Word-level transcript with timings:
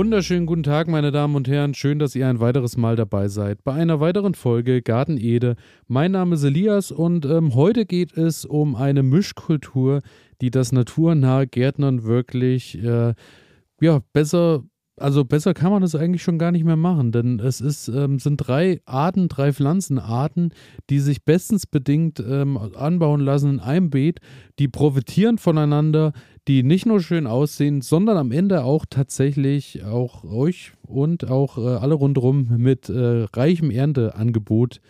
Wunderschönen 0.00 0.46
guten 0.46 0.62
Tag, 0.62 0.88
meine 0.88 1.10
Damen 1.12 1.34
und 1.36 1.46
Herren. 1.46 1.74
Schön, 1.74 1.98
dass 1.98 2.14
ihr 2.14 2.26
ein 2.26 2.40
weiteres 2.40 2.78
Mal 2.78 2.96
dabei 2.96 3.28
seid 3.28 3.62
bei 3.64 3.74
einer 3.74 4.00
weiteren 4.00 4.32
Folge 4.32 4.80
Garten 4.80 5.18
Ede. 5.18 5.56
Mein 5.88 6.12
Name 6.12 6.36
ist 6.36 6.42
Elias 6.42 6.90
und 6.90 7.26
ähm, 7.26 7.54
heute 7.54 7.84
geht 7.84 8.16
es 8.16 8.46
um 8.46 8.76
eine 8.76 9.02
Mischkultur, 9.02 10.00
die 10.40 10.50
das 10.50 10.72
naturnahe 10.72 11.46
Gärtnern 11.46 12.04
wirklich 12.04 12.82
äh, 12.82 13.12
ja, 13.82 14.00
besser 14.14 14.64
also 15.00 15.24
besser 15.24 15.54
kann 15.54 15.72
man 15.72 15.82
das 15.82 15.94
eigentlich 15.94 16.22
schon 16.22 16.38
gar 16.38 16.52
nicht 16.52 16.64
mehr 16.64 16.76
machen, 16.76 17.10
denn 17.10 17.40
es 17.40 17.60
ist, 17.60 17.88
ähm, 17.88 18.18
sind 18.18 18.36
drei 18.36 18.80
Arten, 18.84 19.28
drei 19.28 19.52
Pflanzenarten, 19.52 20.52
die 20.90 21.00
sich 21.00 21.24
bestens 21.24 21.66
bedingt 21.66 22.20
ähm, 22.20 22.56
anbauen 22.56 23.20
lassen 23.20 23.50
in 23.50 23.60
einem 23.60 23.90
Beet, 23.90 24.20
die 24.58 24.68
profitieren 24.68 25.38
voneinander, 25.38 26.12
die 26.48 26.62
nicht 26.62 26.86
nur 26.86 27.00
schön 27.00 27.26
aussehen, 27.26 27.80
sondern 27.80 28.16
am 28.16 28.30
Ende 28.30 28.64
auch 28.64 28.84
tatsächlich 28.88 29.84
auch 29.84 30.24
euch 30.24 30.72
und 30.86 31.28
auch 31.30 31.58
äh, 31.58 31.76
alle 31.76 31.94
rundherum 31.94 32.48
mit 32.58 32.88
äh, 32.88 33.26
reichem 33.32 33.70
Ernteangebot 33.70 34.80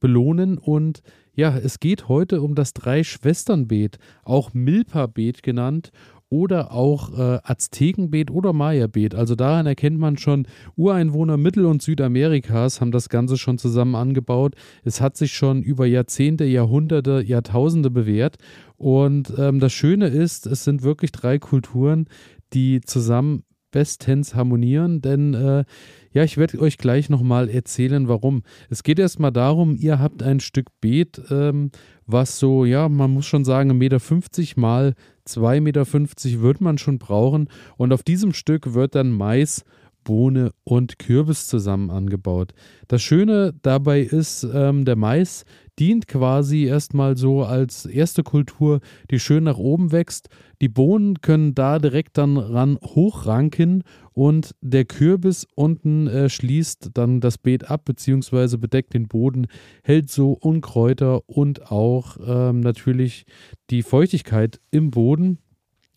belohnen. 0.00 0.58
Und 0.58 1.02
ja, 1.34 1.56
es 1.56 1.80
geht 1.80 2.08
heute 2.08 2.40
um 2.42 2.54
das 2.54 2.72
Drei-Schwestern-Beet, 2.72 3.98
auch 4.24 4.54
Milpa-Beet 4.54 5.42
genannt 5.42 5.90
oder 6.28 6.72
auch 6.72 7.16
äh, 7.16 7.38
Aztekenbeet 7.42 8.30
oder 8.30 8.52
Maya-Beet. 8.52 9.14
Also 9.14 9.34
daran 9.34 9.66
erkennt 9.66 9.98
man 9.98 10.16
schon, 10.16 10.46
Ureinwohner 10.74 11.36
Mittel- 11.36 11.66
und 11.66 11.82
Südamerikas 11.82 12.80
haben 12.80 12.90
das 12.90 13.08
Ganze 13.08 13.36
schon 13.36 13.58
zusammen 13.58 13.94
angebaut. 13.94 14.54
Es 14.84 15.00
hat 15.00 15.16
sich 15.16 15.32
schon 15.32 15.62
über 15.62 15.86
Jahrzehnte, 15.86 16.44
Jahrhunderte, 16.44 17.22
Jahrtausende 17.24 17.90
bewährt. 17.90 18.36
Und 18.76 19.32
ähm, 19.38 19.60
das 19.60 19.72
Schöne 19.72 20.08
ist, 20.08 20.46
es 20.46 20.64
sind 20.64 20.82
wirklich 20.82 21.12
drei 21.12 21.38
Kulturen, 21.38 22.06
die 22.52 22.80
zusammen 22.80 23.44
bestens 23.70 24.34
harmonieren, 24.34 25.02
denn 25.02 25.34
äh, 25.34 25.64
ja, 26.12 26.24
ich 26.24 26.38
werde 26.38 26.58
euch 26.60 26.78
gleich 26.78 27.10
nochmal 27.10 27.50
erzählen, 27.50 28.08
warum. 28.08 28.42
Es 28.70 28.82
geht 28.82 28.98
erstmal 28.98 29.32
darum, 29.32 29.76
ihr 29.76 29.98
habt 29.98 30.22
ein 30.22 30.40
Stück 30.40 30.68
Beet, 30.80 31.20
ähm, 31.30 31.70
was 32.06 32.38
so, 32.38 32.64
ja, 32.64 32.88
man 32.88 33.10
muss 33.10 33.26
schon 33.26 33.44
sagen, 33.44 33.70
1,50 33.72 33.74
Meter 33.74 34.60
mal 34.60 34.94
2,50 35.26 35.60
Meter 35.60 36.42
wird 36.42 36.60
man 36.60 36.78
schon 36.78 36.98
brauchen. 36.98 37.48
Und 37.76 37.92
auf 37.92 38.02
diesem 38.02 38.32
Stück 38.32 38.74
wird 38.74 38.94
dann 38.94 39.10
Mais, 39.10 39.64
Bohne 40.06 40.52
und 40.62 41.00
Kürbis 41.00 41.48
zusammen 41.48 41.90
angebaut. 41.90 42.52
Das 42.86 43.02
Schöne 43.02 43.52
dabei 43.62 44.00
ist, 44.00 44.46
ähm, 44.54 44.84
der 44.84 44.94
Mais 44.94 45.44
dient 45.78 46.06
quasi 46.06 46.64
erstmal 46.64 47.16
so 47.16 47.42
als 47.42 47.84
erste 47.84 48.22
Kultur, 48.22 48.80
die 49.10 49.18
schön 49.18 49.44
nach 49.44 49.58
oben 49.58 49.90
wächst. 49.92 50.28
Die 50.62 50.68
Bohnen 50.68 51.20
können 51.20 51.54
da 51.54 51.80
direkt 51.80 52.16
dann 52.16 52.38
ran 52.38 52.78
hochranken 52.82 53.82
und 54.12 54.54
der 54.62 54.84
Kürbis 54.84 55.46
unten 55.56 56.06
äh, 56.06 56.30
schließt 56.30 56.90
dann 56.94 57.20
das 57.20 57.36
Beet 57.36 57.68
ab 57.68 57.84
bzw. 57.84 58.56
bedeckt 58.56 58.94
den 58.94 59.08
Boden, 59.08 59.48
hält 59.82 60.08
so 60.08 60.32
Unkräuter 60.32 61.28
und 61.28 61.70
auch 61.70 62.16
ähm, 62.24 62.60
natürlich 62.60 63.26
die 63.70 63.82
Feuchtigkeit 63.82 64.60
im 64.70 64.92
Boden. 64.92 65.38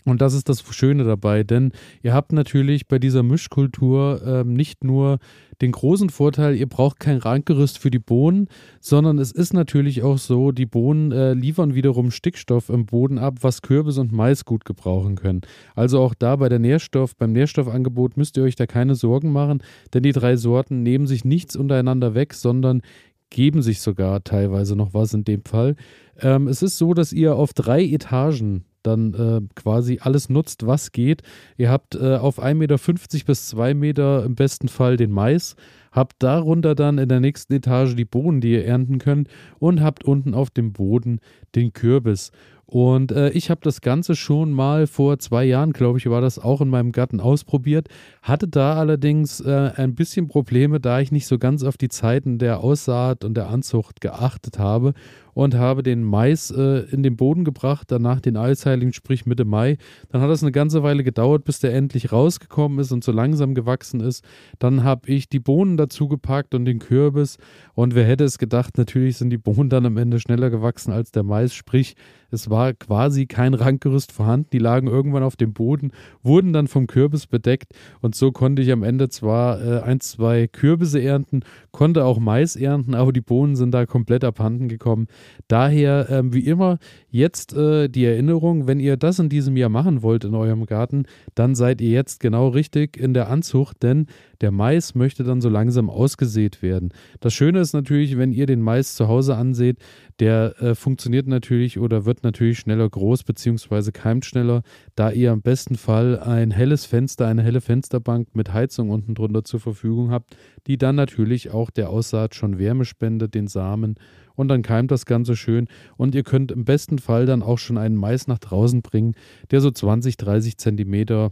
Und 0.05 0.21
das 0.21 0.33
ist 0.33 0.47
das 0.47 0.63
Schöne 0.73 1.03
dabei, 1.03 1.43
denn 1.43 1.73
ihr 2.01 2.13
habt 2.13 2.31
natürlich 2.31 2.87
bei 2.87 2.99
dieser 2.99 3.21
Mischkultur 3.21 4.21
ähm, 4.25 4.53
nicht 4.53 4.83
nur 4.85 5.19
den 5.61 5.73
großen 5.73 6.09
Vorteil, 6.09 6.55
ihr 6.55 6.69
braucht 6.69 7.01
kein 7.01 7.17
Rankgerüst 7.17 7.77
für 7.77 7.91
die 7.91 7.99
Bohnen, 7.99 8.47
sondern 8.79 9.19
es 9.19 9.33
ist 9.33 9.53
natürlich 9.53 10.01
auch 10.03 10.17
so, 10.17 10.53
die 10.53 10.65
Bohnen 10.65 11.11
äh, 11.11 11.33
liefern 11.33 11.75
wiederum 11.75 12.11
Stickstoff 12.11 12.69
im 12.69 12.85
Boden 12.85 13.17
ab, 13.17 13.39
was 13.41 13.61
Kürbis 13.61 13.97
und 13.97 14.13
Mais 14.13 14.45
gut 14.45 14.63
gebrauchen 14.63 15.15
können. 15.15 15.41
Also 15.75 15.99
auch 15.99 16.13
da 16.13 16.37
bei 16.37 16.47
der 16.47 16.59
Nährstoff, 16.59 17.17
beim 17.17 17.33
Nährstoffangebot 17.33 18.15
müsst 18.15 18.37
ihr 18.37 18.43
euch 18.43 18.55
da 18.55 18.67
keine 18.67 18.95
Sorgen 18.95 19.33
machen, 19.33 19.61
denn 19.93 20.03
die 20.03 20.13
drei 20.13 20.37
Sorten 20.37 20.81
nehmen 20.81 21.07
sich 21.07 21.25
nichts 21.25 21.57
untereinander 21.57 22.15
weg, 22.15 22.33
sondern 22.33 22.81
geben 23.29 23.61
sich 23.61 23.81
sogar 23.81 24.23
teilweise 24.23 24.77
noch 24.77 24.93
was 24.93 25.13
in 25.13 25.25
dem 25.25 25.43
Fall. 25.43 25.75
Ähm, 26.19 26.47
es 26.47 26.61
ist 26.61 26.77
so, 26.77 26.93
dass 26.93 27.11
ihr 27.11 27.35
auf 27.35 27.53
drei 27.53 27.83
Etagen 27.83 28.63
dann 28.89 29.13
äh, 29.13 29.41
quasi 29.55 29.99
alles 30.01 30.29
nutzt, 30.29 30.65
was 30.65 30.91
geht. 30.91 31.21
Ihr 31.57 31.69
habt 31.69 31.95
äh, 31.95 32.15
auf 32.15 32.41
1,50 32.41 32.53
Meter 32.55 32.77
bis 33.25 33.47
2 33.49 33.73
Meter 33.73 34.25
im 34.25 34.35
besten 34.35 34.67
Fall 34.67 34.97
den 34.97 35.11
Mais, 35.11 35.55
habt 35.91 36.21
darunter 36.23 36.75
dann 36.75 36.97
in 36.97 37.09
der 37.09 37.19
nächsten 37.19 37.53
Etage 37.53 37.95
die 37.95 38.05
Bohnen, 38.05 38.41
die 38.41 38.53
ihr 38.53 38.65
ernten 38.65 38.99
könnt 38.99 39.29
und 39.59 39.81
habt 39.81 40.03
unten 40.03 40.33
auf 40.33 40.49
dem 40.49 40.73
Boden 40.73 41.19
den 41.55 41.73
Kürbis. 41.73 42.31
Und 42.71 43.11
äh, 43.11 43.31
ich 43.31 43.49
habe 43.49 43.61
das 43.63 43.81
Ganze 43.81 44.15
schon 44.15 44.51
mal 44.51 44.85
vor 44.85 45.17
zwei 45.17 45.43
Jahren, 45.43 45.73
glaube 45.73 45.97
ich, 45.97 46.07
war 46.07 46.21
das 46.21 46.37
auch 46.37 46.61
in 46.61 46.69
meinem 46.69 46.91
Garten 46.91 47.19
ausprobiert. 47.19 47.87
Hatte 48.21 48.47
da 48.47 48.75
allerdings 48.75 49.39
äh, 49.39 49.71
ein 49.75 49.95
bisschen 49.95 50.27
Probleme, 50.27 50.79
da 50.79 50.99
ich 50.99 51.11
nicht 51.11 51.25
so 51.25 51.39
ganz 51.39 51.63
auf 51.63 51.77
die 51.77 51.89
Zeiten 51.89 52.37
der 52.37 52.59
Aussaat 52.59 53.25
und 53.25 53.33
der 53.33 53.49
Anzucht 53.49 54.01
geachtet 54.01 54.59
habe 54.59 54.93
und 55.33 55.55
habe 55.55 55.83
den 55.83 56.03
Mais 56.03 56.51
äh, 56.51 56.85
in 56.91 57.03
den 57.03 57.15
Boden 57.15 57.43
gebracht, 57.43 57.91
danach 57.91 58.19
den 58.19 58.37
Eisheiligen, 58.37 58.93
sprich 58.93 59.25
Mitte 59.25 59.45
Mai. 59.45 59.77
Dann 60.09 60.21
hat 60.21 60.29
es 60.29 60.41
eine 60.41 60.51
ganze 60.51 60.83
Weile 60.83 61.03
gedauert, 61.03 61.43
bis 61.43 61.59
der 61.59 61.73
endlich 61.73 62.11
rausgekommen 62.11 62.79
ist 62.79 62.91
und 62.91 63.03
so 63.03 63.11
langsam 63.11 63.55
gewachsen 63.55 63.99
ist. 63.99 64.23
Dann 64.59 64.83
habe 64.83 65.09
ich 65.09 65.29
die 65.29 65.39
Bohnen 65.39 65.77
dazu 65.77 66.07
gepackt 66.07 66.55
und 66.55 66.65
den 66.65 66.79
Kürbis. 66.79 67.37
Und 67.73 67.95
wer 67.95 68.05
hätte 68.05 68.23
es 68.23 68.37
gedacht, 68.37 68.77
natürlich 68.77 69.17
sind 69.17 69.29
die 69.29 69.37
Bohnen 69.37 69.69
dann 69.69 69.85
am 69.85 69.97
Ende 69.97 70.19
schneller 70.19 70.49
gewachsen 70.49 70.91
als 70.91 71.11
der 71.11 71.23
Mais, 71.23 71.53
sprich 71.53 71.95
es 72.31 72.49
war 72.49 72.73
quasi 72.73 73.25
kein 73.25 73.53
Rankgerüst 73.53 74.11
vorhanden. 74.11 74.49
Die 74.53 74.59
lagen 74.59 74.87
irgendwann 74.87 75.23
auf 75.23 75.35
dem 75.35 75.53
Boden, 75.53 75.91
wurden 76.21 76.53
dann 76.53 76.67
vom 76.67 76.87
Kürbis 76.87 77.27
bedeckt 77.27 77.73
und 78.01 78.15
so 78.15 78.31
konnte 78.31 78.61
ich 78.61 78.71
am 78.71 78.83
Ende 78.83 79.09
zwar 79.09 79.61
äh, 79.61 79.81
ein, 79.81 79.99
zwei 79.99 80.47
Kürbisse 80.47 81.01
ernten, 81.01 81.41
konnte 81.71 82.05
auch 82.05 82.19
Mais 82.19 82.55
ernten, 82.55 82.93
aber 82.93 83.13
die 83.13 83.21
Bohnen 83.21 83.55
sind 83.55 83.71
da 83.71 83.85
komplett 83.85 84.23
abhanden 84.23 84.67
gekommen. 84.67 85.07
Daher, 85.47 86.07
ähm, 86.09 86.33
wie 86.33 86.45
immer, 86.45 86.77
jetzt 87.09 87.53
äh, 87.53 87.89
die 87.89 88.05
Erinnerung, 88.05 88.67
wenn 88.67 88.79
ihr 88.79 88.97
das 88.97 89.19
in 89.19 89.29
diesem 89.29 89.57
Jahr 89.57 89.69
machen 89.69 90.01
wollt 90.03 90.23
in 90.23 90.35
eurem 90.35 90.65
Garten, 90.65 91.05
dann 91.35 91.55
seid 91.55 91.81
ihr 91.81 91.89
jetzt 91.89 92.19
genau 92.19 92.49
richtig 92.49 92.97
in 92.97 93.13
der 93.13 93.29
Anzucht, 93.29 93.81
denn 93.81 94.05
der 94.41 94.51
Mais 94.51 94.95
möchte 94.95 95.23
dann 95.23 95.41
so 95.41 95.49
langsam 95.49 95.89
ausgesät 95.89 96.61
werden. 96.61 96.93
Das 97.19 97.33
Schöne 97.33 97.59
ist 97.59 97.73
natürlich, 97.73 98.17
wenn 98.17 98.31
ihr 98.31 98.45
den 98.45 98.61
Mais 98.61 98.95
zu 98.95 99.07
Hause 99.07 99.35
ansieht, 99.35 99.77
der 100.19 100.61
äh, 100.61 100.75
funktioniert 100.75 101.27
natürlich 101.27 101.79
oder 101.79 102.05
wird 102.05 102.23
natürlich 102.23 102.59
schneller 102.59 102.89
groß 102.89 103.23
beziehungsweise 103.23 103.91
keimt 103.91 104.25
schneller, 104.25 104.61
da 104.95 105.11
ihr 105.11 105.31
am 105.31 105.41
besten 105.41 105.75
Fall 105.75 106.19
ein 106.19 106.51
helles 106.51 106.85
Fenster, 106.85 107.27
eine 107.27 107.41
helle 107.41 107.61
Fensterbank 107.61 108.35
mit 108.35 108.53
Heizung 108.53 108.89
unten 108.89 109.15
drunter 109.15 109.43
zur 109.43 109.59
Verfügung 109.59 110.11
habt, 110.11 110.35
die 110.67 110.77
dann 110.77 110.95
natürlich 110.95 111.51
auch 111.51 111.69
der 111.69 111.89
Aussaat 111.89 112.35
schon 112.35 112.59
Wärme 112.59 112.85
spendet, 112.85 113.33
den 113.33 113.47
Samen 113.47 113.95
und 114.35 114.47
dann 114.47 114.61
keimt 114.61 114.89
das 114.91 115.05
Ganze 115.09 115.35
schön 115.35 115.67
und 115.97 116.15
ihr 116.15 116.23
könnt 116.23 116.53
im 116.53 116.63
besten 116.63 116.99
Fall 116.99 117.25
dann 117.25 117.43
auch 117.43 117.57
schon 117.57 117.77
einen 117.77 117.97
Mais 117.97 118.27
nach 118.27 118.39
draußen 118.39 118.81
bringen, 118.81 119.15
der 119.51 119.59
so 119.59 119.71
20, 119.71 120.15
30 120.15 120.57
Zentimeter 120.57 121.31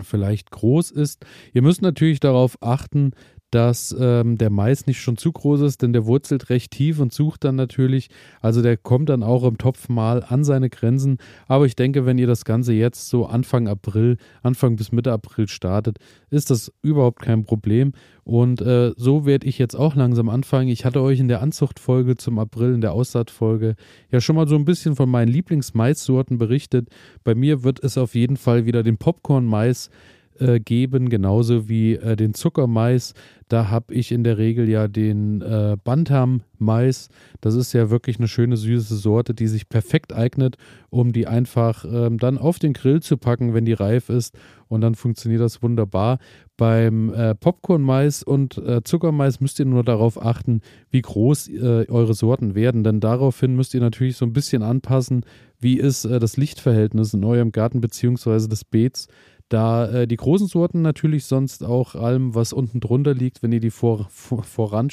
vielleicht 0.00 0.50
groß 0.50 0.90
ist. 0.90 1.24
Ihr 1.52 1.62
müsst 1.62 1.82
natürlich 1.82 2.18
darauf 2.18 2.60
achten, 2.60 3.12
dass 3.54 3.94
ähm, 3.96 4.36
der 4.36 4.50
Mais 4.50 4.88
nicht 4.88 5.00
schon 5.00 5.16
zu 5.16 5.30
groß 5.30 5.60
ist, 5.60 5.82
denn 5.82 5.92
der 5.92 6.06
wurzelt 6.06 6.50
recht 6.50 6.72
tief 6.72 6.98
und 6.98 7.12
sucht 7.12 7.44
dann 7.44 7.54
natürlich, 7.54 8.10
also 8.40 8.62
der 8.62 8.76
kommt 8.76 9.08
dann 9.08 9.22
auch 9.22 9.44
im 9.44 9.58
Topf 9.58 9.88
mal 9.88 10.24
an 10.26 10.42
seine 10.42 10.70
Grenzen. 10.70 11.18
Aber 11.46 11.64
ich 11.64 11.76
denke, 11.76 12.04
wenn 12.04 12.18
ihr 12.18 12.26
das 12.26 12.44
Ganze 12.44 12.72
jetzt 12.72 13.08
so 13.08 13.26
Anfang 13.26 13.68
April, 13.68 14.16
Anfang 14.42 14.74
bis 14.74 14.90
Mitte 14.90 15.12
April 15.12 15.46
startet, 15.46 15.98
ist 16.30 16.50
das 16.50 16.72
überhaupt 16.82 17.22
kein 17.22 17.44
Problem. 17.44 17.92
Und 18.24 18.60
äh, 18.60 18.92
so 18.96 19.24
werde 19.24 19.46
ich 19.46 19.58
jetzt 19.58 19.76
auch 19.76 19.94
langsam 19.94 20.28
anfangen. 20.30 20.68
Ich 20.68 20.84
hatte 20.84 21.00
euch 21.00 21.20
in 21.20 21.28
der 21.28 21.40
Anzuchtfolge 21.40 22.16
zum 22.16 22.40
April, 22.40 22.74
in 22.74 22.80
der 22.80 22.92
Aussaatfolge, 22.92 23.76
ja 24.10 24.20
schon 24.20 24.34
mal 24.34 24.48
so 24.48 24.56
ein 24.56 24.64
bisschen 24.64 24.96
von 24.96 25.08
meinen 25.08 25.28
Lieblingsmaissorten 25.28 26.38
berichtet. 26.38 26.88
Bei 27.22 27.36
mir 27.36 27.62
wird 27.62 27.84
es 27.84 27.98
auf 27.98 28.16
jeden 28.16 28.36
Fall 28.36 28.66
wieder 28.66 28.82
den 28.82 28.96
Popcorn-Mais 28.96 29.90
äh, 30.38 30.60
geben, 30.60 31.08
genauso 31.08 31.68
wie 31.68 31.94
äh, 31.94 32.16
den 32.16 32.34
Zuckermais. 32.34 33.14
Da 33.48 33.68
habe 33.70 33.92
ich 33.94 34.10
in 34.10 34.24
der 34.24 34.38
Regel 34.38 34.68
ja 34.68 34.88
den 34.88 35.42
äh, 35.42 35.76
Bantam-Mais. 35.82 37.08
Das 37.40 37.54
ist 37.54 37.72
ja 37.72 37.90
wirklich 37.90 38.18
eine 38.18 38.28
schöne 38.28 38.56
süße 38.56 38.96
Sorte, 38.96 39.34
die 39.34 39.48
sich 39.48 39.68
perfekt 39.68 40.12
eignet, 40.12 40.56
um 40.90 41.12
die 41.12 41.26
einfach 41.26 41.84
ähm, 41.84 42.18
dann 42.18 42.38
auf 42.38 42.58
den 42.58 42.72
Grill 42.72 43.00
zu 43.00 43.16
packen, 43.16 43.52
wenn 43.52 43.64
die 43.64 43.74
reif 43.74 44.08
ist. 44.08 44.34
Und 44.68 44.80
dann 44.80 44.94
funktioniert 44.94 45.42
das 45.42 45.62
wunderbar. 45.62 46.18
Beim 46.56 47.12
äh, 47.12 47.34
Popcorn-Mais 47.34 48.22
und 48.22 48.58
äh, 48.58 48.82
Zuckermais 48.82 49.40
müsst 49.40 49.58
ihr 49.58 49.66
nur 49.66 49.84
darauf 49.84 50.20
achten, 50.20 50.62
wie 50.90 51.02
groß 51.02 51.48
äh, 51.48 51.86
eure 51.88 52.14
Sorten 52.14 52.54
werden. 52.54 52.82
Denn 52.82 53.00
daraufhin 53.00 53.54
müsst 53.54 53.74
ihr 53.74 53.80
natürlich 53.80 54.16
so 54.16 54.24
ein 54.24 54.32
bisschen 54.32 54.62
anpassen, 54.62 55.24
wie 55.60 55.78
ist 55.78 56.04
äh, 56.04 56.18
das 56.18 56.36
Lichtverhältnis 56.36 57.12
in 57.14 57.24
eurem 57.24 57.52
Garten 57.52 57.80
bzw. 57.80 58.48
des 58.48 58.64
Beets. 58.64 59.08
Da 59.54 59.86
äh, 59.86 60.08
die 60.08 60.16
großen 60.16 60.48
Sorten 60.48 60.82
natürlich 60.82 61.26
sonst 61.26 61.62
auch 61.62 61.94
allem, 61.94 62.34
was 62.34 62.52
unten 62.52 62.80
drunter 62.80 63.14
liegt, 63.14 63.40
wenn 63.40 63.52
ihr 63.52 63.60
die 63.60 63.70
vor, 63.70 64.08
vor, 64.10 64.42
voran 64.42 64.88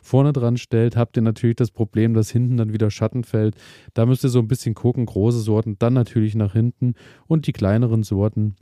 vorne 0.00 0.32
dran 0.32 0.58
stellt, 0.58 0.96
habt 0.96 1.16
ihr 1.16 1.22
natürlich 1.22 1.56
das 1.56 1.72
Problem, 1.72 2.14
dass 2.14 2.30
hinten 2.30 2.56
dann 2.56 2.72
wieder 2.72 2.92
Schatten 2.92 3.24
fällt. 3.24 3.56
Da 3.92 4.06
müsst 4.06 4.22
ihr 4.22 4.30
so 4.30 4.38
ein 4.38 4.46
bisschen 4.46 4.76
gucken, 4.76 5.06
große 5.06 5.40
Sorten 5.40 5.74
dann 5.80 5.94
natürlich 5.94 6.36
nach 6.36 6.52
hinten 6.52 6.94
und 7.26 7.48
die 7.48 7.52
kleineren 7.52 8.04
Sorten 8.04 8.54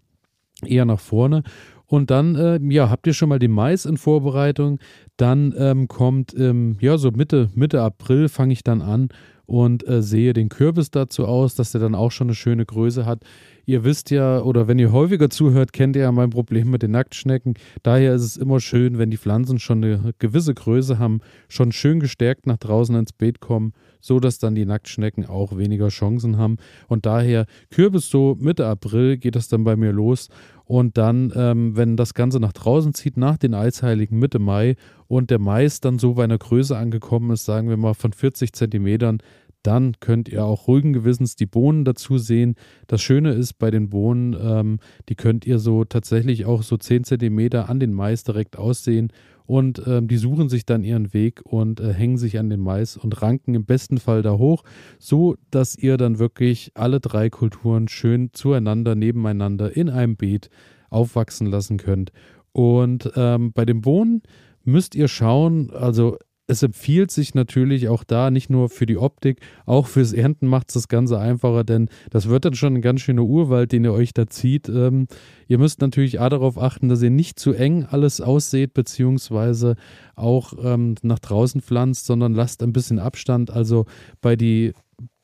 eher 0.64 0.86
nach 0.86 1.00
vorne. 1.00 1.42
Und 1.84 2.10
dann, 2.10 2.34
äh, 2.34 2.58
ja, 2.62 2.88
habt 2.88 3.06
ihr 3.06 3.12
schon 3.12 3.28
mal 3.28 3.38
den 3.38 3.52
Mais 3.52 3.84
in 3.84 3.98
Vorbereitung. 3.98 4.78
Dann 5.18 5.54
ähm, 5.58 5.88
kommt, 5.88 6.34
ähm, 6.38 6.78
ja, 6.80 6.96
so 6.96 7.10
Mitte, 7.10 7.50
Mitte 7.54 7.82
April 7.82 8.30
fange 8.30 8.54
ich 8.54 8.64
dann 8.64 8.80
an 8.80 9.10
und 9.48 9.88
äh, 9.88 10.02
sehe 10.02 10.34
den 10.34 10.50
Kürbis 10.50 10.90
dazu 10.90 11.24
aus, 11.24 11.54
dass 11.54 11.72
der 11.72 11.80
dann 11.80 11.94
auch 11.94 12.12
schon 12.12 12.26
eine 12.26 12.34
schöne 12.34 12.66
Größe 12.66 13.06
hat. 13.06 13.24
Ihr 13.64 13.82
wisst 13.82 14.10
ja, 14.10 14.42
oder 14.42 14.68
wenn 14.68 14.78
ihr 14.78 14.92
häufiger 14.92 15.30
zuhört, 15.30 15.72
kennt 15.72 15.96
ihr 15.96 16.02
ja 16.02 16.12
mein 16.12 16.28
Problem 16.28 16.70
mit 16.70 16.82
den 16.82 16.90
Nacktschnecken. 16.90 17.54
Daher 17.82 18.14
ist 18.14 18.22
es 18.22 18.36
immer 18.36 18.60
schön, 18.60 18.98
wenn 18.98 19.10
die 19.10 19.16
Pflanzen 19.16 19.58
schon 19.58 19.82
eine 19.82 20.12
gewisse 20.18 20.52
Größe 20.52 20.98
haben, 20.98 21.20
schon 21.48 21.72
schön 21.72 21.98
gestärkt 21.98 22.46
nach 22.46 22.58
draußen 22.58 22.94
ins 22.94 23.14
Beet 23.14 23.40
kommen, 23.40 23.72
so 24.00 24.20
dass 24.20 24.38
dann 24.38 24.54
die 24.54 24.66
Nacktschnecken 24.66 25.24
auch 25.24 25.56
weniger 25.56 25.88
Chancen 25.88 26.36
haben. 26.36 26.58
Und 26.86 27.06
daher 27.06 27.46
Kürbis 27.70 28.10
so 28.10 28.36
Mitte 28.38 28.66
April 28.66 29.16
geht 29.16 29.34
das 29.34 29.48
dann 29.48 29.64
bei 29.64 29.76
mir 29.76 29.92
los. 29.92 30.28
Und 30.68 30.98
dann, 30.98 31.32
ähm, 31.34 31.78
wenn 31.78 31.96
das 31.96 32.12
Ganze 32.12 32.40
nach 32.40 32.52
draußen 32.52 32.92
zieht, 32.92 33.16
nach 33.16 33.38
den 33.38 33.54
Eisheiligen 33.54 34.18
Mitte 34.18 34.38
Mai 34.38 34.76
und 35.06 35.30
der 35.30 35.38
Mais 35.38 35.80
dann 35.80 35.98
so 35.98 36.12
bei 36.12 36.24
einer 36.24 36.36
Größe 36.36 36.76
angekommen 36.76 37.30
ist, 37.30 37.46
sagen 37.46 37.70
wir 37.70 37.78
mal 37.78 37.94
von 37.94 38.12
40 38.12 38.52
Zentimetern, 38.52 39.22
dann 39.62 39.94
könnt 39.98 40.28
ihr 40.28 40.44
auch 40.44 40.68
ruhigen 40.68 40.92
Gewissens 40.92 41.36
die 41.36 41.46
Bohnen 41.46 41.86
dazu 41.86 42.18
sehen. 42.18 42.54
Das 42.86 43.00
Schöne 43.00 43.32
ist 43.32 43.54
bei 43.54 43.70
den 43.70 43.88
Bohnen, 43.88 44.36
ähm, 44.38 44.78
die 45.08 45.14
könnt 45.14 45.46
ihr 45.46 45.58
so 45.58 45.86
tatsächlich 45.86 46.44
auch 46.44 46.62
so 46.62 46.76
10 46.76 47.04
cm 47.04 47.54
an 47.54 47.80
den 47.80 47.94
Mais 47.94 48.22
direkt 48.22 48.58
aussehen 48.58 49.10
und 49.48 49.82
ähm, 49.86 50.08
die 50.08 50.18
suchen 50.18 50.50
sich 50.50 50.66
dann 50.66 50.84
ihren 50.84 51.14
Weg 51.14 51.40
und 51.42 51.80
äh, 51.80 51.94
hängen 51.94 52.18
sich 52.18 52.38
an 52.38 52.50
den 52.50 52.60
Mais 52.60 52.98
und 52.98 53.22
ranken 53.22 53.54
im 53.54 53.64
besten 53.64 53.96
Fall 53.96 54.20
da 54.20 54.36
hoch, 54.36 54.62
so 54.98 55.36
dass 55.50 55.74
ihr 55.74 55.96
dann 55.96 56.18
wirklich 56.18 56.72
alle 56.74 57.00
drei 57.00 57.30
Kulturen 57.30 57.88
schön 57.88 58.28
zueinander, 58.34 58.94
nebeneinander 58.94 59.74
in 59.74 59.88
einem 59.88 60.16
Beet 60.16 60.50
aufwachsen 60.90 61.46
lassen 61.46 61.78
könnt. 61.78 62.12
Und 62.52 63.10
ähm, 63.16 63.54
bei 63.54 63.64
den 63.64 63.80
Bohnen 63.80 64.20
müsst 64.64 64.94
ihr 64.94 65.08
schauen, 65.08 65.70
also 65.70 66.18
es 66.48 66.62
empfiehlt 66.62 67.10
sich 67.10 67.34
natürlich 67.34 67.88
auch 67.88 68.04
da, 68.04 68.30
nicht 68.30 68.48
nur 68.48 68.70
für 68.70 68.86
die 68.86 68.96
Optik, 68.96 69.40
auch 69.66 69.86
fürs 69.86 70.14
Ernten 70.14 70.46
macht 70.46 70.70
es 70.70 70.74
das 70.74 70.88
Ganze 70.88 71.20
einfacher, 71.20 71.62
denn 71.62 71.90
das 72.10 72.28
wird 72.28 72.46
dann 72.46 72.54
schon 72.54 72.74
ein 72.76 72.82
ganz 72.82 73.02
schöner 73.02 73.24
Urwald, 73.24 73.70
den 73.70 73.84
ihr 73.84 73.92
euch 73.92 74.14
da 74.14 74.26
zieht. 74.26 74.68
Ähm, 74.70 75.08
ihr 75.46 75.58
müsst 75.58 75.82
natürlich 75.82 76.18
auch 76.18 76.30
darauf 76.30 76.58
achten, 76.58 76.88
dass 76.88 77.02
ihr 77.02 77.10
nicht 77.10 77.38
zu 77.38 77.52
eng 77.52 77.84
alles 77.84 78.22
ausseht, 78.22 78.72
beziehungsweise 78.72 79.76
auch 80.16 80.54
ähm, 80.62 80.94
nach 81.02 81.18
draußen 81.18 81.60
pflanzt, 81.60 82.06
sondern 82.06 82.32
lasst 82.32 82.62
ein 82.62 82.72
bisschen 82.72 82.98
Abstand. 82.98 83.50
Also 83.50 83.84
bei 84.22 84.34
die 84.34 84.72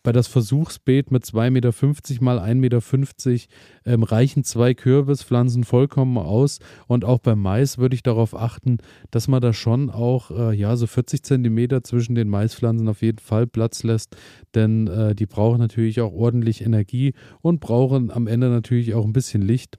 bei 0.05 0.13
das 0.13 0.29
Versuchsbeet 0.29 1.11
mit 1.11 1.25
2,50 1.25 1.51
Meter 1.51 1.73
mal 2.23 2.39
1,50 2.39 2.55
Meter 2.55 2.81
ähm, 3.87 4.03
reichen 4.03 4.45
zwei 4.45 4.75
Kürbispflanzen 4.75 5.65
vollkommen 5.65 6.19
aus. 6.19 6.61
Und 6.87 7.05
auch 7.05 7.19
beim 7.19 7.41
Mais 7.41 7.79
würde 7.79 7.97
ich 7.97 8.03
darauf 8.03 8.37
achten, 8.37 8.79
dass 9.11 9.27
man 9.27 9.41
da 9.41 9.53
schon 9.53 9.91
auch 9.91 10.31
äh, 10.31 10.55
ja, 10.55 10.77
so 10.77 10.87
40 10.87 11.25
Zentimeter 11.25 11.83
zwischen 11.83 12.15
den 12.15 12.29
Maispflanzen 12.29 12.87
auf 12.89 13.03
jeden 13.03 13.19
Fall 13.19 13.47
Platz 13.47 13.83
lässt. 13.83 14.17
Denn 14.55 14.87
äh, 14.87 15.15
die 15.15 15.27
brauchen 15.27 15.59
natürlich 15.59 16.03
auch 16.03 16.13
ordentlich 16.13 16.61
Energie 16.61 17.15
und 17.41 17.61
brauchen 17.61 18.11
am 18.11 18.27
Ende 18.27 18.51
natürlich 18.51 18.95
auch 18.95 19.07
ein 19.07 19.15
bisschen 19.15 19.43
Licht. 19.43 19.79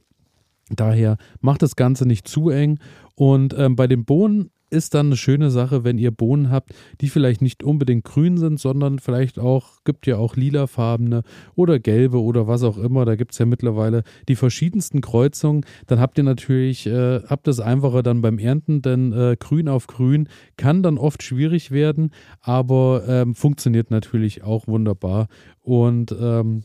Daher 0.71 1.17
macht 1.39 1.61
das 1.61 1.75
Ganze 1.75 2.07
nicht 2.07 2.27
zu 2.27 2.49
eng. 2.49 2.79
Und 3.13 3.55
ähm, 3.57 3.75
bei 3.75 3.85
den 3.85 4.05
Bohnen 4.05 4.49
ist 4.75 4.93
dann 4.93 5.07
eine 5.07 5.17
schöne 5.17 5.49
Sache, 5.49 5.83
wenn 5.83 5.97
ihr 5.97 6.11
Bohnen 6.11 6.51
habt, 6.51 6.73
die 7.01 7.09
vielleicht 7.09 7.41
nicht 7.41 7.63
unbedingt 7.63 8.03
grün 8.03 8.37
sind, 8.37 8.59
sondern 8.59 8.99
vielleicht 8.99 9.39
auch, 9.39 9.83
gibt 9.85 10.05
ja 10.05 10.17
auch 10.17 10.35
lilafarbene 10.35 11.23
oder 11.55 11.79
gelbe 11.79 12.21
oder 12.21 12.47
was 12.47 12.63
auch 12.63 12.77
immer. 12.77 13.05
Da 13.05 13.15
gibt 13.15 13.31
es 13.31 13.39
ja 13.39 13.45
mittlerweile 13.45 14.03
die 14.27 14.35
verschiedensten 14.35 15.01
Kreuzungen. 15.01 15.65
Dann 15.87 15.99
habt 15.99 16.17
ihr 16.17 16.23
natürlich, 16.23 16.85
äh, 16.85 17.21
habt 17.21 17.47
es 17.47 17.59
einfacher 17.59 18.03
dann 18.03 18.21
beim 18.21 18.37
Ernten, 18.37 18.81
denn 18.81 19.13
äh, 19.13 19.37
grün 19.39 19.69
auf 19.69 19.87
grün 19.87 20.27
kann 20.57 20.83
dann 20.83 20.97
oft 20.97 21.23
schwierig 21.23 21.71
werden, 21.71 22.11
aber 22.41 23.03
ähm, 23.07 23.33
funktioniert 23.33 23.91
natürlich 23.91 24.43
auch 24.43 24.67
wunderbar. 24.67 25.27
Und 25.61 26.15
ähm, 26.19 26.63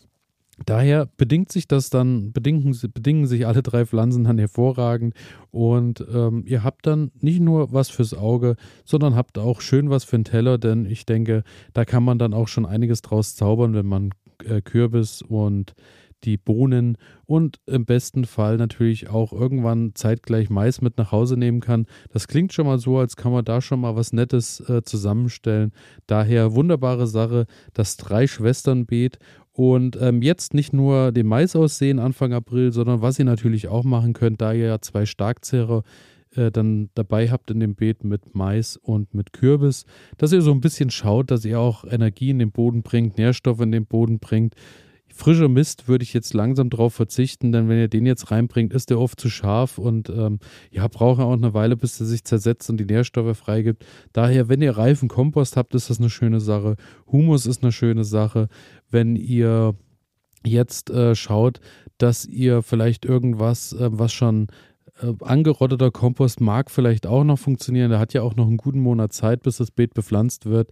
Daher 0.67 1.09
bedingt 1.17 1.51
sich 1.51 1.67
das 1.67 1.91
dann, 1.91 2.33
bedingen, 2.33 2.77
bedingen 2.93 3.27
sich 3.27 3.47
alle 3.47 3.63
drei 3.63 3.87
Pflanzen 3.87 4.25
dann 4.25 4.39
hervorragend 4.39 5.15
und 5.51 6.05
ähm, 6.13 6.45
ihr 6.47 6.63
habt 6.63 6.87
dann 6.87 7.11
nicht 7.21 7.41
nur 7.41 7.73
was 7.73 7.89
fürs 7.89 8.15
Auge, 8.15 8.57
sondern 8.85 9.15
habt 9.15 9.39
auch 9.39 9.61
schön 9.61 9.91
was 9.91 10.05
für 10.05 10.17
den 10.17 10.25
Teller, 10.25 10.59
denn 10.59 10.85
ich 10.85 11.07
denke, 11.07 11.45
da 11.73 11.85
kann 11.85 12.05
man 12.05 12.19
dann 12.19 12.35
auch 12.35 12.49
schon 12.49 12.67
einiges 12.67 13.03
draus 13.03 13.35
zaubern, 13.37 13.75
wenn 13.75 13.87
man 13.87 14.11
äh, 14.45 14.61
Kürbis 14.61 15.23
und 15.23 15.75
die 16.25 16.37
Bohnen 16.37 16.99
und 17.27 17.61
im 17.67 17.87
besten 17.87 18.25
Fall 18.25 18.57
natürlich 18.57 19.09
auch 19.09 19.33
irgendwann 19.33 19.93
zeitgleich 19.95 20.51
Mais 20.51 20.81
mit 20.81 20.99
nach 20.99 21.13
Hause 21.13 21.37
nehmen 21.37 21.61
kann. 21.61 21.87
Das 22.13 22.29
klingt 22.29 22.53
schon 22.53 22.67
mal 22.67 22.79
so, 22.79 22.99
als 22.99 23.17
kann 23.17 23.33
man 23.33 23.45
da 23.45 23.61
schon 23.61 23.81
mal 23.81 23.97
was 23.97 24.13
Nettes 24.13 24.61
äh, 24.69 24.83
zusammenstellen. 24.83 25.73
Daher 26.07 26.55
wunderbare 26.55 27.07
Sache, 27.07 27.47
das 27.73 27.97
Drei-Schwestern-Beet 27.97 29.19
und 29.61 29.99
ähm, 30.01 30.23
jetzt 30.23 30.55
nicht 30.55 30.73
nur 30.73 31.13
den 31.13 31.27
Mais 31.27 31.55
aussehen 31.55 31.99
Anfang 31.99 32.33
April, 32.33 32.73
sondern 32.73 33.03
was 33.03 33.19
ihr 33.19 33.27
natürlich 33.27 33.69
auch 33.69 33.85
machen 33.85 34.15
könnt, 34.15 34.41
da 34.41 34.55
ihr 34.55 34.69
ja 34.69 34.81
zwei 34.81 35.05
Starkzehrer 35.05 35.83
äh, 36.35 36.51
dann 36.51 36.89
dabei 36.95 37.29
habt 37.29 37.51
in 37.51 37.61
dem 37.61 37.75
Beet 37.75 38.03
mit 38.03 38.35
Mais 38.35 38.79
und 38.79 39.13
mit 39.13 39.35
Kürbis, 39.35 39.85
dass 40.17 40.33
ihr 40.33 40.41
so 40.41 40.53
ein 40.53 40.63
bisschen 40.63 40.89
schaut, 40.89 41.31
dass 41.31 41.45
ihr 41.45 41.61
auch 41.61 41.85
Energie 41.85 42.31
in 42.31 42.39
den 42.39 42.53
Boden 42.53 42.83
bringt, 42.83 43.19
Nährstoffe 43.19 43.61
in 43.61 43.71
den 43.71 43.85
Boden 43.85 44.19
bringt. 44.19 44.55
Frischer 45.21 45.49
Mist 45.49 45.87
würde 45.87 46.03
ich 46.03 46.15
jetzt 46.15 46.33
langsam 46.33 46.71
drauf 46.71 46.95
verzichten, 46.95 47.53
denn 47.53 47.69
wenn 47.69 47.79
ihr 47.79 47.89
den 47.89 48.07
jetzt 48.07 48.31
reinbringt, 48.31 48.73
ist 48.73 48.89
der 48.89 48.99
oft 48.99 49.21
zu 49.21 49.29
scharf 49.29 49.77
und 49.77 50.09
ähm, 50.09 50.39
ja, 50.71 50.89
braucht 50.89 51.21
auch 51.21 51.35
eine 51.35 51.53
Weile, 51.53 51.77
bis 51.77 52.01
er 52.01 52.07
sich 52.07 52.25
zersetzt 52.25 52.71
und 52.71 52.79
die 52.79 52.87
Nährstoffe 52.87 53.37
freigibt. 53.37 53.85
Daher, 54.15 54.49
wenn 54.49 54.63
ihr 54.63 54.79
reifen 54.79 55.11
Kompost 55.11 55.59
habt, 55.59 55.75
ist 55.75 55.91
das 55.91 55.99
eine 55.99 56.09
schöne 56.09 56.41
Sache. 56.41 56.77
Humus 57.07 57.45
ist 57.45 57.63
eine 57.63 57.71
schöne 57.71 58.05
Sache. 58.05 58.49
Wenn 58.91 59.15
ihr 59.15 59.75
jetzt 60.43 60.89
äh, 60.89 61.15
schaut, 61.15 61.61
dass 61.99 62.25
ihr 62.25 62.63
vielleicht 62.63 63.05
irgendwas, 63.05 63.75
äh, 63.75 63.91
was 63.93 64.15
schon 64.15 64.49
äh, 65.03 65.13
angerotteter 65.21 65.91
Kompost 65.91 66.41
mag 66.41 66.71
vielleicht 66.71 67.07
auch 67.07 67.25
noch 67.25 67.39
funktionieren. 67.39 67.91
Der 67.91 67.99
hat 67.99 68.15
ja 68.15 68.23
auch 68.23 68.37
noch 68.37 68.47
einen 68.47 68.57
guten 68.57 68.81
Monat 68.81 69.13
Zeit, 69.13 69.43
bis 69.43 69.59
das 69.59 69.71
Beet 69.71 69.95
bepflanzt 69.95 70.47
wird. 70.47 70.71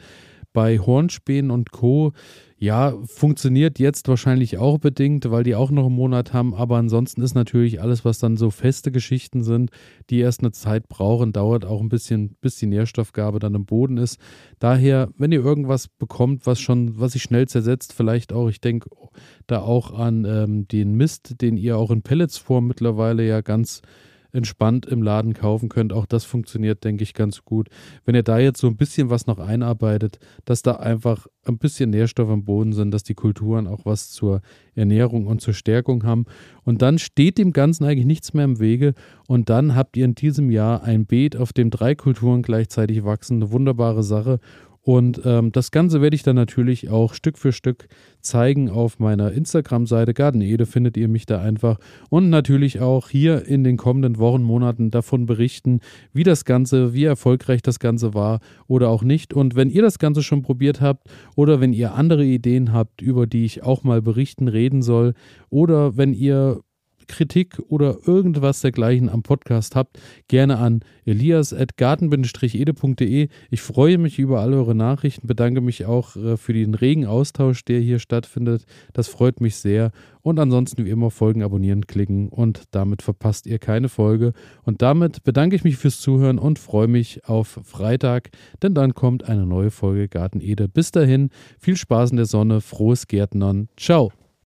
Bei 0.52 0.78
Hornspänen 0.78 1.50
und 1.50 1.70
Co. 1.72 2.12
Ja, 2.60 2.94
funktioniert 3.06 3.78
jetzt 3.78 4.08
wahrscheinlich 4.08 4.58
auch 4.58 4.78
bedingt, 4.78 5.30
weil 5.30 5.44
die 5.44 5.54
auch 5.54 5.70
noch 5.70 5.86
einen 5.86 5.94
Monat 5.94 6.32
haben. 6.32 6.54
Aber 6.54 6.76
ansonsten 6.76 7.22
ist 7.22 7.34
natürlich 7.34 7.80
alles, 7.80 8.04
was 8.04 8.18
dann 8.18 8.36
so 8.36 8.50
feste 8.50 8.90
Geschichten 8.90 9.44
sind, 9.44 9.70
die 10.10 10.18
erst 10.18 10.40
eine 10.40 10.50
Zeit 10.50 10.88
brauchen, 10.88 11.32
dauert 11.32 11.64
auch 11.64 11.80
ein 11.80 11.88
bisschen, 11.88 12.36
bis 12.40 12.56
die 12.56 12.66
Nährstoffgabe 12.66 13.38
dann 13.38 13.54
im 13.54 13.64
Boden 13.64 13.96
ist. 13.96 14.18
Daher, 14.58 15.10
wenn 15.16 15.30
ihr 15.30 15.44
irgendwas 15.44 15.86
bekommt, 15.86 16.46
was 16.46 16.58
schon, 16.58 16.98
was 16.98 17.12
sich 17.12 17.22
schnell 17.22 17.46
zersetzt, 17.46 17.92
vielleicht 17.92 18.32
auch, 18.32 18.48
ich 18.48 18.60
denke 18.60 18.90
da 19.46 19.60
auch 19.60 19.96
an 19.96 20.24
ähm, 20.24 20.66
den 20.66 20.94
Mist, 20.94 21.40
den 21.40 21.56
ihr 21.56 21.78
auch 21.78 21.92
in 21.92 22.02
Pelletsform 22.02 22.66
mittlerweile 22.66 23.24
ja 23.24 23.40
ganz 23.40 23.82
entspannt 24.32 24.86
im 24.86 25.02
Laden 25.02 25.34
kaufen 25.34 25.68
könnt. 25.68 25.92
Auch 25.92 26.06
das 26.06 26.24
funktioniert, 26.24 26.84
denke 26.84 27.02
ich, 27.02 27.14
ganz 27.14 27.44
gut. 27.44 27.68
Wenn 28.04 28.14
ihr 28.14 28.22
da 28.22 28.38
jetzt 28.38 28.60
so 28.60 28.66
ein 28.66 28.76
bisschen 28.76 29.10
was 29.10 29.26
noch 29.26 29.38
einarbeitet, 29.38 30.18
dass 30.44 30.62
da 30.62 30.72
einfach 30.76 31.26
ein 31.44 31.58
bisschen 31.58 31.90
Nährstoffe 31.90 32.30
im 32.30 32.44
Boden 32.44 32.72
sind, 32.72 32.92
dass 32.92 33.02
die 33.02 33.14
Kulturen 33.14 33.66
auch 33.66 33.84
was 33.84 34.10
zur 34.10 34.42
Ernährung 34.74 35.26
und 35.26 35.40
zur 35.40 35.54
Stärkung 35.54 36.04
haben. 36.04 36.26
Und 36.64 36.82
dann 36.82 36.98
steht 36.98 37.38
dem 37.38 37.52
Ganzen 37.52 37.84
eigentlich 37.84 38.06
nichts 38.06 38.34
mehr 38.34 38.44
im 38.44 38.58
Wege. 38.60 38.94
Und 39.26 39.48
dann 39.48 39.74
habt 39.74 39.96
ihr 39.96 40.04
in 40.04 40.14
diesem 40.14 40.50
Jahr 40.50 40.82
ein 40.82 41.06
Beet, 41.06 41.36
auf 41.36 41.52
dem 41.52 41.70
drei 41.70 41.94
Kulturen 41.94 42.42
gleichzeitig 42.42 43.04
wachsen. 43.04 43.36
Eine 43.38 43.50
wunderbare 43.50 44.02
Sache. 44.02 44.40
Und 44.88 45.20
ähm, 45.26 45.52
das 45.52 45.70
Ganze 45.70 46.00
werde 46.00 46.16
ich 46.16 46.22
dann 46.22 46.36
natürlich 46.36 46.88
auch 46.88 47.12
Stück 47.12 47.36
für 47.36 47.52
Stück 47.52 47.88
zeigen 48.22 48.70
auf 48.70 48.98
meiner 48.98 49.32
Instagram-Seite. 49.32 50.14
Gardenede 50.14 50.64
findet 50.64 50.96
ihr 50.96 51.08
mich 51.08 51.26
da 51.26 51.42
einfach. 51.42 51.78
Und 52.08 52.30
natürlich 52.30 52.80
auch 52.80 53.10
hier 53.10 53.44
in 53.44 53.64
den 53.64 53.76
kommenden 53.76 54.16
Wochen, 54.16 54.42
Monaten 54.42 54.90
davon 54.90 55.26
berichten, 55.26 55.80
wie 56.14 56.22
das 56.22 56.46
Ganze, 56.46 56.94
wie 56.94 57.04
erfolgreich 57.04 57.60
das 57.60 57.80
Ganze 57.80 58.14
war 58.14 58.40
oder 58.66 58.88
auch 58.88 59.02
nicht. 59.02 59.34
Und 59.34 59.56
wenn 59.56 59.68
ihr 59.68 59.82
das 59.82 59.98
Ganze 59.98 60.22
schon 60.22 60.40
probiert 60.40 60.80
habt 60.80 61.06
oder 61.36 61.60
wenn 61.60 61.74
ihr 61.74 61.92
andere 61.92 62.24
Ideen 62.24 62.72
habt, 62.72 63.02
über 63.02 63.26
die 63.26 63.44
ich 63.44 63.62
auch 63.62 63.84
mal 63.84 64.00
berichten, 64.00 64.48
reden 64.48 64.80
soll, 64.80 65.12
oder 65.50 65.98
wenn 65.98 66.14
ihr 66.14 66.62
Kritik 67.08 67.58
oder 67.68 67.98
irgendwas 68.06 68.60
dergleichen 68.60 69.08
am 69.08 69.22
Podcast 69.22 69.74
habt, 69.74 69.98
gerne 70.28 70.58
an 70.58 70.80
elias.garten-ede.de. 71.04 73.28
Ich 73.50 73.62
freue 73.62 73.98
mich 73.98 74.18
über 74.18 74.40
alle 74.40 74.56
eure 74.56 74.74
Nachrichten, 74.74 75.26
bedanke 75.26 75.60
mich 75.60 75.84
auch 75.86 76.16
äh, 76.16 76.36
für 76.36 76.52
den 76.52 76.74
regen 76.74 77.06
Austausch, 77.06 77.64
der 77.64 77.80
hier 77.80 77.98
stattfindet. 77.98 78.64
Das 78.92 79.08
freut 79.08 79.40
mich 79.40 79.56
sehr. 79.56 79.90
Und 80.22 80.38
ansonsten 80.38 80.84
wie 80.84 80.90
immer 80.90 81.10
Folgen 81.10 81.42
abonnieren 81.42 81.86
klicken 81.86 82.28
und 82.28 82.64
damit 82.72 83.02
verpasst 83.02 83.46
ihr 83.46 83.58
keine 83.58 83.88
Folge. 83.88 84.32
Und 84.62 84.82
damit 84.82 85.24
bedanke 85.24 85.56
ich 85.56 85.64
mich 85.64 85.76
fürs 85.76 86.00
Zuhören 86.00 86.38
und 86.38 86.58
freue 86.58 86.88
mich 86.88 87.24
auf 87.24 87.60
Freitag, 87.64 88.30
denn 88.62 88.74
dann 88.74 88.94
kommt 88.94 89.28
eine 89.28 89.46
neue 89.46 89.70
Folge 89.70 90.08
Garten 90.08 90.40
Ede. 90.40 90.68
Bis 90.68 90.90
dahin, 90.90 91.30
viel 91.58 91.76
Spaß 91.76 92.10
in 92.10 92.18
der 92.18 92.26
Sonne, 92.26 92.60
frohes 92.60 93.06
Gärtnern. 93.06 93.68
Ciao. 93.76 94.12